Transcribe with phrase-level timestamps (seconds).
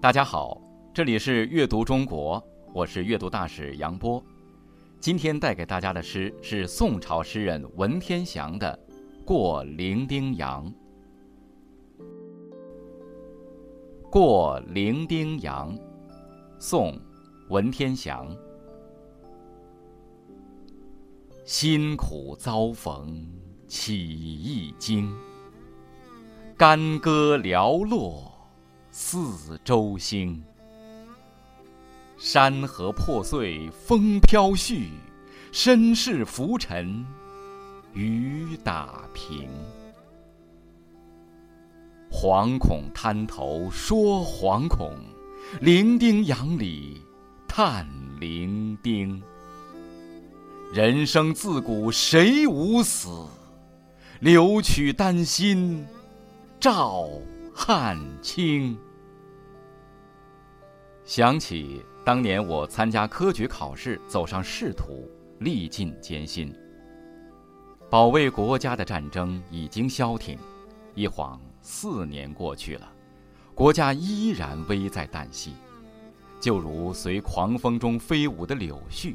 [0.00, 0.62] 大家好，
[0.94, 2.40] 这里是阅读中国，
[2.72, 4.22] 我是阅读大使杨波。
[5.00, 8.78] 今天带给大家的诗是宋朝诗人文天祥的
[9.24, 10.64] 《过零丁洋》。
[14.08, 15.76] 《过零丁洋》，
[16.60, 16.92] 宋·
[17.48, 18.28] 文天祥。
[21.44, 23.28] 辛苦遭逢
[23.66, 25.12] 起一经，
[26.56, 28.37] 干戈寥落
[29.00, 30.42] 四周星。
[32.18, 34.88] 山河破碎风飘絮，
[35.52, 37.06] 身世浮沉
[37.92, 39.48] 雨打萍。
[42.10, 44.92] 惶恐滩头说惶恐，
[45.60, 47.00] 零丁洋里
[47.46, 47.88] 叹
[48.18, 49.22] 零丁。
[50.74, 53.08] 人生自古谁无死，
[54.18, 55.86] 留取丹心
[56.58, 57.08] 照
[57.54, 58.76] 汗青。
[61.08, 66.54] 想起当年我参加科举考试，走上仕途，历尽艰辛。
[67.88, 70.38] 保卫国家的战争已经消停，
[70.94, 72.92] 一晃四年过去了，
[73.54, 75.54] 国家依然危在旦夕，
[76.38, 79.14] 就如随狂风中飞舞的柳絮。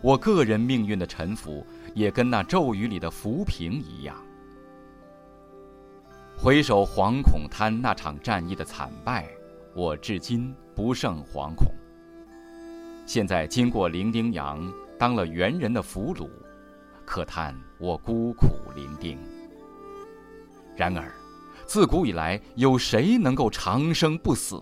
[0.00, 1.66] 我个人命运的沉浮，
[1.96, 4.16] 也跟那咒语里的浮萍一样。
[6.38, 9.26] 回首惶恐滩那场战役的惨败，
[9.74, 11.70] 我至今不胜惶恐。
[13.04, 14.66] 现在经过零丁洋，
[14.98, 16.26] 当了猿人的俘虏，
[17.04, 19.18] 可叹我孤苦伶仃。
[20.74, 21.12] 然而，
[21.66, 24.58] 自古以来，有谁能够长生不死？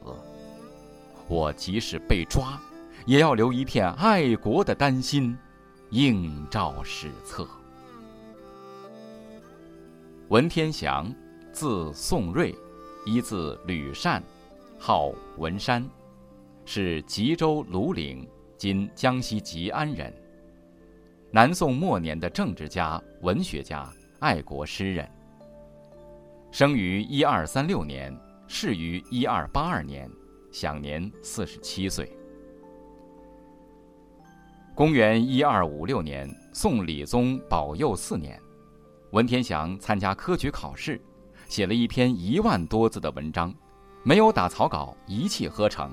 [1.28, 2.60] 我即使被抓。
[3.06, 5.38] 也要留一片爱国的丹心，
[5.90, 7.46] 映照史册。
[10.30, 11.14] 文天祥，
[11.52, 12.52] 字宋瑞，
[13.06, 14.20] 一字吕善，
[14.78, 15.88] 号文山，
[16.70, 20.12] 是吉州庐陵（今江西吉安）人。
[21.30, 25.10] 南宋末年的政治家、文学家、爱国诗人。
[26.50, 28.14] 生于一二三六年，
[28.46, 30.10] 逝于一二八二年，
[30.52, 32.14] 享年四十七岁。
[34.74, 38.38] 公元一二五六年，宋理宗保佑四年，
[39.12, 41.00] 文天祥参加科举考试，
[41.48, 43.54] 写了一篇一万多字的文章，
[44.02, 45.90] 没有打草稿，一气呵成。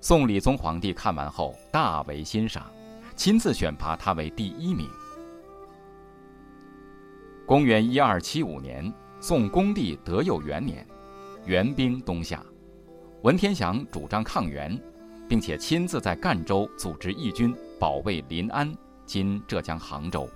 [0.00, 2.70] 宋理宗皇帝看完后大为欣赏，
[3.16, 4.88] 亲自选拔他为第一名。
[7.46, 10.86] 公元一二七五年，宋恭帝德佑元年，
[11.44, 12.44] 元兵东下，
[13.22, 14.80] 文天祥主张抗元。
[15.28, 18.68] 并且亲自在赣州组织义军保卫临安
[19.06, 20.28] （今浙江杭州）。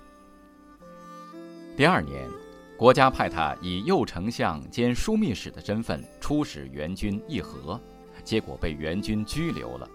[1.76, 2.30] 第二年，
[2.78, 7.80] 国家派他以右丞相兼枢密使的身份出使元军议和，
[8.24, 9.88] 结果被元军拘留了。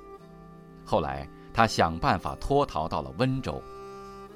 [0.86, 3.62] 后来，他想办法脱逃到了温州，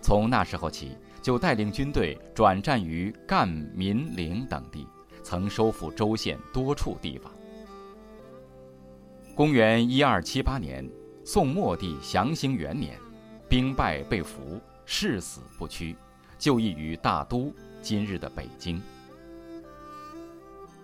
[0.02, 4.88] 从那时候起就带领军队转战于赣、闽、岭等地，
[5.24, 7.32] 曾收复州县多处地方。
[9.36, 10.88] 公元一二七八年，
[11.24, 13.00] 宋末帝祥兴元年，
[13.48, 15.96] 兵败被俘，誓死不屈，
[16.38, 18.80] 就义于大都（今日的北京）。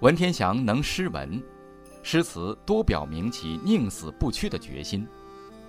[0.01, 1.43] 文天祥能诗文，
[2.11, 5.07] 诗词多表明其宁死不屈的决心，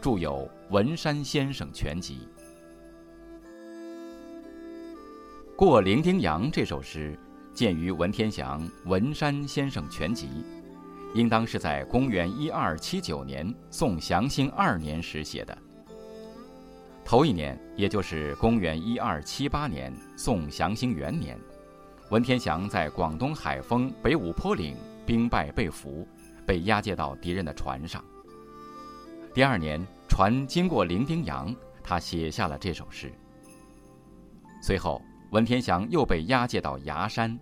[0.01, 2.27] 著有《文山先生全集》。
[5.55, 7.15] 《过零丁洋》这首诗，
[7.53, 10.29] 见于文天祥《文山先生全集》。
[11.13, 15.59] 应当是在公元一二七九年宋祥兴二年时写的。
[17.05, 21.39] 头一年，也就是公元一二七八年宋祥兴元年，
[22.09, 24.75] 文天祥在广东海丰北五坡岭
[25.05, 26.09] 兵败被俘，
[26.51, 28.05] 被押解到敌人的船上。
[29.33, 33.13] 第二年，船经过伶仃洋，他写下了这首诗。
[34.61, 35.01] 随后，
[35.31, 37.39] 文天祥又被押解到崖山。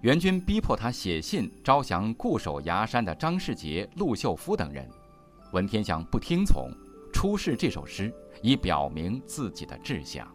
[0.00, 4.88] 元军逼迫他写信招降固守崖山的张世杰、陆秀夫等人，
[5.52, 6.70] 文天祥不听从，
[7.12, 10.26] 出示这首诗以表明自己的志向。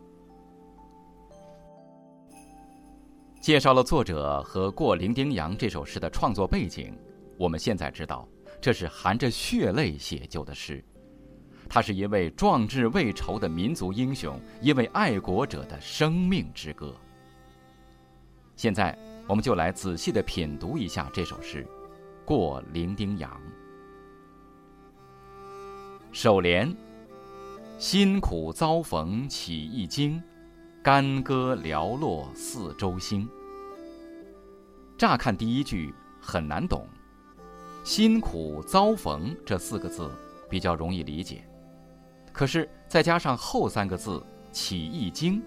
[3.40, 6.96] 介绍了作者和《过零丁洋》这首诗的创作背景，
[7.42, 8.28] 我们现在知道，
[8.62, 10.84] 这是含着血泪写就的诗，
[11.68, 16.96] 它是一位壮志未酬的民族英雄，一位爱国者的生命之歌。
[18.56, 18.96] 现在。
[19.28, 21.64] 我们就来仔细的品读一下这首诗，
[22.26, 23.32] 《过零丁洋》。
[26.12, 26.76] 首联：
[27.78, 30.22] 辛苦遭逢起一经，
[30.84, 33.30] 干戈寥落四周星。
[34.98, 36.86] 乍看第一句很难懂，
[37.84, 40.10] 辛苦遭逢这四个字
[40.48, 41.44] 比较容易理解，
[42.32, 45.42] 可是再加上后三个字起义经，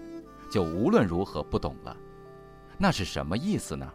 [0.51, 1.95] 就无论如何不懂了。
[2.77, 3.89] 那是什么意思呢？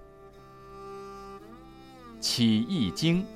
[2.19, 3.27] 起义经，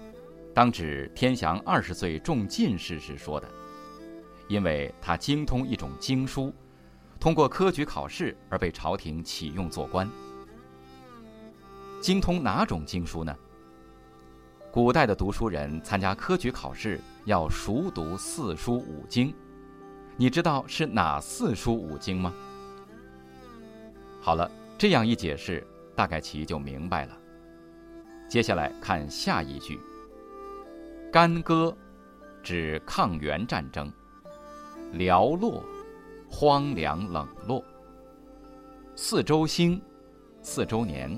[0.55, 3.47] 当指天祥二十岁中进士时说的，
[4.49, 6.51] 因为他精通一种经书，
[7.21, 10.09] 通过科举考试而被朝廷启用做官。
[12.01, 13.37] 精通哪种经书呢？
[14.75, 19.33] 古代的读书人参加科举考试要熟读四书五经，
[20.17, 22.35] 你知道是哪四书五经吗？
[24.21, 27.17] 好了，这样一解释，大概其就明白了。
[28.29, 29.79] 接下来看下一句
[31.13, 31.73] ：“干戈，
[32.43, 33.87] 指抗元战争；
[34.93, 35.63] 寥落，
[36.29, 37.65] 荒凉冷落。
[38.97, 39.81] 四周星，
[40.43, 41.17] 四周年。”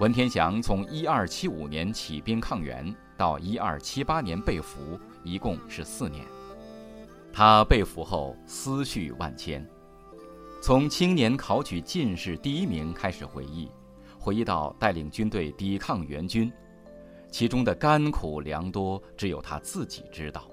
[0.00, 6.24] 文天祥从一二七五年起兵抗元，到一二七八年被俘，一共是四年。
[7.30, 9.62] 他被俘后思绪万千，
[10.62, 13.68] 从青年考取进士第一名开始回忆，
[14.18, 16.50] 回忆到带领军队抵抗元军，
[17.30, 20.50] 其中的甘苦良多，只有他自己知道。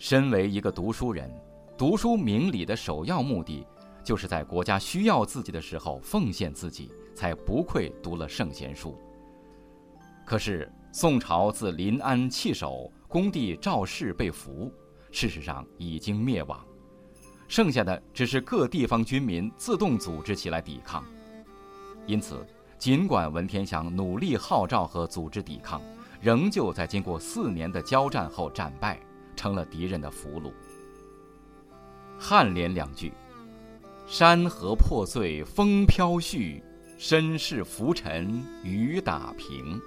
[0.00, 1.32] 身为一个读书人，
[1.78, 3.64] 读书明理的首要目的，
[4.02, 6.90] 就是在国家需要自己的时候奉献自己。
[7.20, 8.98] 才不愧读了圣贤书。
[10.24, 14.72] 可是宋朝自临安弃守，恭帝赵氏被俘，
[15.12, 16.58] 事实上已经灭亡，
[17.46, 21.04] 剩下的只是各地方军民自动组织起来抵抗。
[22.06, 22.42] 因此，
[22.78, 25.82] 尽管文天祥努力号召和组织抵抗，
[26.22, 28.98] 仍旧在经过四年的交战后战败，
[29.36, 30.50] 成了敌人的俘虏。
[32.18, 33.12] 颔联两句
[34.08, 36.62] ：“山河破碎风飘絮。”
[37.02, 39.80] 身世浮沉雨打平。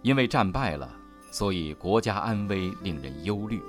[0.00, 0.94] 因为战败了，
[1.32, 3.60] 所以国家安危令人忧虑。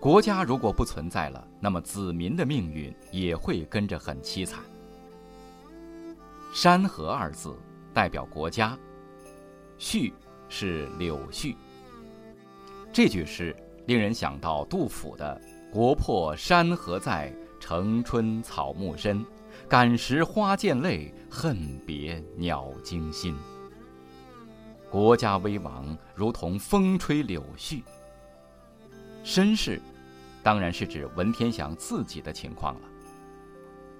[0.00, 4.64] 国家如果不存在了，那么子民的命运也会跟着很凄惨。
[6.52, 7.56] 山河二字
[7.92, 8.76] 代表国家，
[9.78, 10.12] 序
[10.48, 11.54] 是柳絮。
[12.92, 13.54] 这句诗
[13.86, 15.40] 令人想到杜甫的
[15.72, 19.24] “国破山河在，城春草木深”。
[19.68, 23.34] 感时花溅泪，恨别鸟惊心。
[24.90, 27.82] 国家危亡，如同风吹柳絮。
[29.24, 29.80] 身世，
[30.42, 32.80] 当然是指文天祥自己的情况了。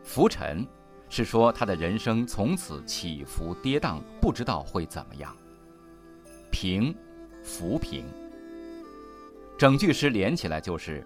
[0.05, 0.67] 浮沉，
[1.09, 5.35] 是说他的人生从此起伏跌宕，不知道会怎么样。
[6.53, 6.95] 平，
[7.43, 8.05] 浮萍。
[9.57, 11.05] 整句诗连起来就是，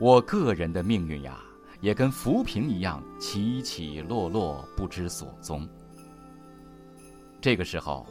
[0.00, 1.40] 我个人的命运呀。
[1.80, 5.68] 也跟浮萍一样起起落落，不知所踪。
[7.40, 8.06] 这个时候，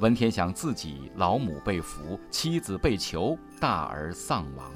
[0.00, 4.72] 文天祥自己老母被俘，妻子被囚，大儿丧亡，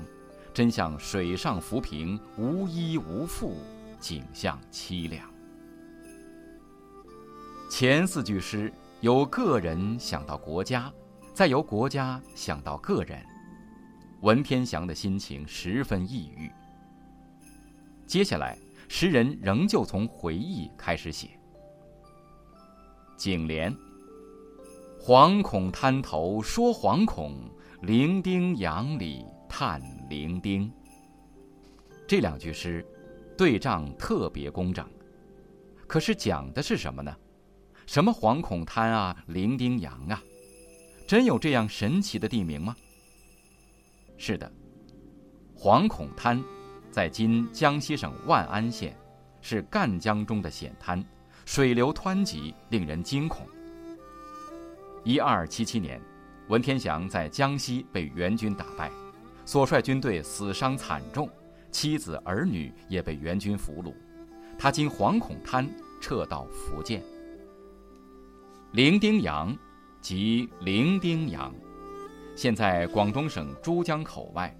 [0.54, 3.56] 真像水上浮萍，无依无附，
[3.98, 5.28] 景象凄凉。
[7.68, 10.92] 前四句诗由个人想到国家，
[11.34, 13.20] 再由国家想到个人，
[14.20, 16.48] 文天祥的心情十分抑郁。
[18.06, 18.56] 接下来，
[18.88, 21.30] 诗人仍旧从回忆开始写。
[23.16, 23.74] 颈联：
[25.00, 27.34] 惶恐滩头说惶恐，
[27.82, 30.70] 伶仃洋里叹伶仃。
[32.06, 32.86] 这两句诗，
[33.36, 34.88] 对仗特别工整。
[35.88, 37.14] 可是讲的是什么呢？
[37.86, 40.22] 什么惶恐滩啊，伶仃洋啊？
[41.08, 42.76] 真有这样神奇的地名吗？
[44.16, 44.50] 是的，
[45.56, 46.40] 惶恐滩。
[46.96, 48.96] 在今江西省万安县，
[49.42, 51.04] 是赣江中的险滩，
[51.44, 53.46] 水流湍急，令人惊恐。
[55.04, 56.00] 一二七七年，
[56.48, 58.90] 文天祥在江西被元军打败，
[59.44, 61.28] 所率军队死伤惨重，
[61.70, 63.92] 妻子儿女也被元军俘虏，
[64.58, 65.68] 他经惶恐滩
[66.00, 67.02] 撤到福建。
[68.72, 69.54] 伶仃洋，
[70.00, 71.54] 即伶仃洋，
[72.34, 74.50] 现在广东省珠江口外。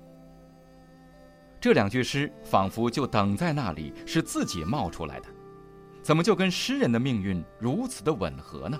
[1.66, 5.26] 这两句诗仿佛就等在那里，是自己冒出来的，
[6.00, 8.78] 怎么就跟诗人的命运如此的吻合呢？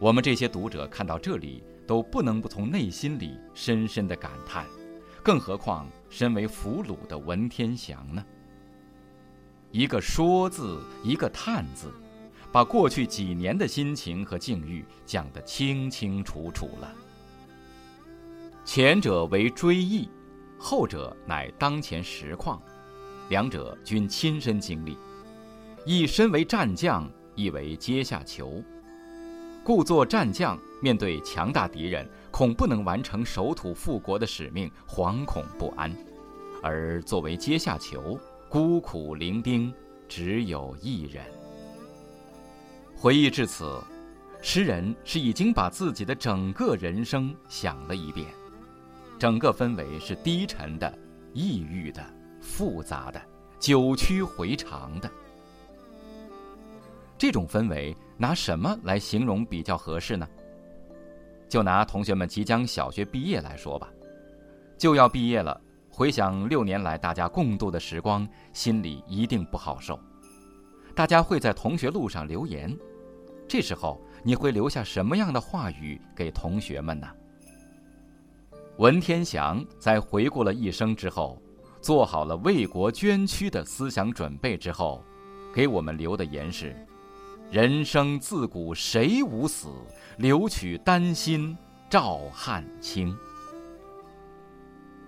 [0.00, 4.66] 我们这些读者看到这里，都不能不从内心里深深的感叹，
[5.22, 8.24] 更何况身为俘虏的文天祥呢？
[9.70, 11.92] 一个说字，一个叹字，
[12.50, 16.92] 把过去几年的心情和境遇讲得清清楚楚了。
[18.64, 20.08] 前者为追忆。
[20.64, 22.58] 后者乃当前实况，
[23.28, 24.96] 两者均亲身经历，
[25.84, 28.62] 亦身为战将，亦为阶下囚。
[29.62, 35.90] 故作战将，面对强大敌人，恐不能完成守土复国的使命，惶恐不安；
[36.62, 38.18] 而作为阶下囚，
[38.48, 39.70] 孤苦伶仃，
[40.08, 41.22] 只有一人。
[42.96, 43.78] 回忆至此，
[44.40, 48.28] 诗人是已经把自己的整个人生想了一遍，
[49.18, 50.98] 整个氛围是低沉的、
[51.32, 52.04] 抑郁的、
[52.40, 53.20] 复杂的、
[53.58, 55.10] 久曲回肠的。
[57.16, 60.28] 这种氛围拿什么来形容比较合适呢？
[61.48, 63.88] 就拿同学们即将小学毕业来说吧，
[64.76, 69.98] 就要毕业了，回想六年来大家共度的时光，心里一定不好受。
[70.94, 72.76] 大家会在同学录上留言。
[73.46, 77.06] 这时候你会留下什么样的话语给同学们呢？
[78.78, 81.40] 文天祥在回顾了一生之后，
[81.80, 85.00] 做好了为国捐躯的思想准备之后，
[85.54, 86.74] 给我们留的言是
[87.52, 89.68] ：“人生自古谁无死，
[90.18, 91.56] 留取丹心
[91.88, 93.16] 照汗青。”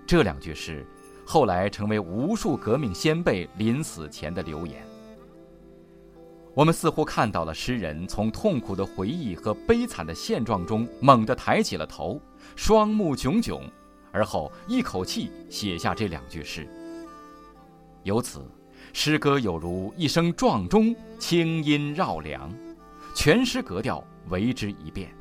[0.07, 0.87] 这两句诗，
[1.27, 4.86] 后来成为无数革命先辈临死前的留言。
[6.57, 12.19] 我们似乎看到了诗人从痛苦的回忆和悲惨的现状中猛地抬起了头，
[12.57, 13.61] 双目炯炯，
[14.11, 16.67] 而后一口气写下这两句诗。
[18.05, 18.43] 由此，
[18.95, 22.51] 诗歌有如一声撞钟，清音绕梁，
[23.15, 25.15] 全诗格调为之一变，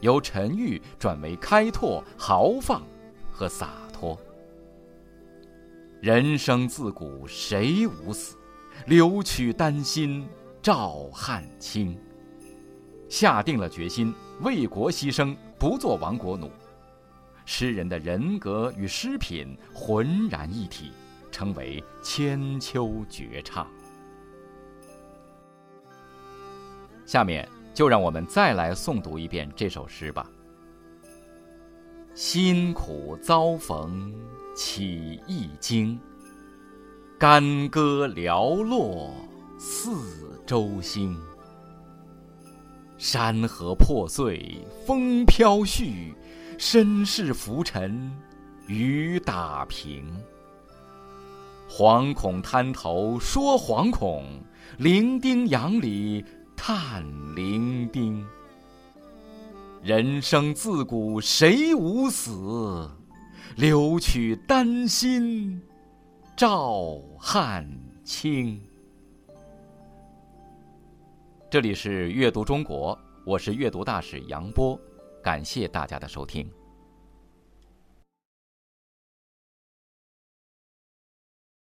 [0.00, 2.82] 由沉郁转为开拓、豪放
[3.30, 4.18] 和洒脱。
[6.00, 8.36] 人生自古谁无死，
[8.86, 10.26] 留取丹心。
[10.64, 11.94] 赵汉卿，
[13.06, 16.50] 下定了决心为国牺牲，不做亡国奴。
[17.44, 20.90] 诗人的人格与诗品浑然一体，
[21.30, 23.70] 成为千秋绝唱。
[27.04, 30.26] 下面就让我们再来诵读一遍这首诗吧。
[32.14, 34.14] 辛苦遭逢
[34.56, 36.00] 起一经，
[37.18, 39.12] 干戈寥落
[39.66, 39.96] 四。
[40.46, 41.18] 周星，
[42.98, 46.12] 山河破碎风飘絮，
[46.58, 48.12] 身世浮沉
[48.66, 50.04] 雨打平。
[51.66, 54.26] 惶恐滩头说惶恐，
[54.76, 56.22] 伶仃洋里
[56.54, 57.02] 叹
[57.34, 58.22] 伶仃。
[59.82, 62.86] 人生自古谁无死，
[63.56, 65.58] 留取丹心
[66.36, 67.66] 照汗
[68.04, 68.60] 青。
[71.54, 74.76] 这里是阅读中国，我是阅读大使杨波，
[75.22, 76.50] 感谢大家的收听。